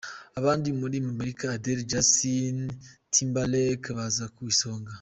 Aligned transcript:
abandi 0.39 0.67
muri 0.79 0.95
Amerika, 1.13 1.43
Adele 1.55 1.83
na 1.83 1.87
Justin 1.91 2.55
Timberlake 3.13 3.89
baza 3.97 4.25
ku 4.35 4.41
isonga. 4.53 4.89